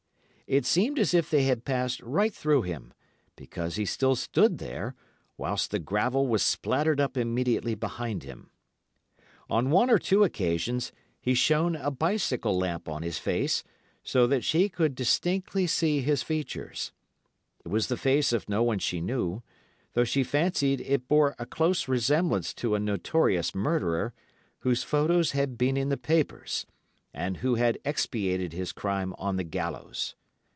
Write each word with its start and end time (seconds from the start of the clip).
It 0.47 0.65
seemed 0.65 0.99
as 0.99 1.13
if 1.13 1.29
they 1.29 1.43
had 1.43 1.63
passed 1.63 2.01
right 2.01 2.33
through 2.33 2.63
him, 2.63 2.91
because 3.37 3.77
he 3.77 3.85
still 3.85 4.17
stood 4.17 4.57
there, 4.57 4.95
whilst 5.37 5.71
the 5.71 5.79
gravel 5.79 6.27
was 6.27 6.43
splattered 6.43 6.99
up 6.99 7.15
immediately 7.15 7.73
behind 7.73 8.23
him. 8.23 8.49
On 9.49 9.69
one 9.69 9.89
or 9.89 9.97
two 9.97 10.25
occasions 10.25 10.91
he 11.21 11.33
shone 11.33 11.77
a 11.77 11.89
bicycle 11.89 12.57
lamp 12.57 12.89
on 12.89 13.01
his 13.01 13.17
face, 13.17 13.63
so 14.03 14.27
that 14.27 14.43
she 14.43 14.67
could 14.67 14.93
distinctly 14.93 15.67
see 15.67 16.01
his 16.01 16.21
features. 16.21 16.91
It 17.63 17.69
was 17.69 17.87
the 17.87 17.95
face 17.95 18.33
of 18.33 18.49
no 18.49 18.61
one 18.61 18.79
she 18.79 18.99
knew, 18.99 19.43
though 19.93 20.03
she 20.03 20.21
fancied 20.21 20.81
it 20.81 21.07
bore 21.07 21.33
a 21.39 21.45
close 21.45 21.87
resemblance 21.87 22.53
to 22.55 22.75
a 22.75 22.79
notorious 22.81 23.55
murderer, 23.55 24.13
whose 24.59 24.83
photos 24.83 25.31
had 25.31 25.57
been 25.57 25.77
in 25.77 25.87
the 25.87 25.95
papers, 25.95 26.65
and 27.13 27.37
who 27.37 27.55
had 27.55 27.79
expiated 27.85 28.51
his 28.51 28.73
crime 28.73 29.13
on 29.17 29.37
the 29.37 29.45
gallows. 29.45 30.13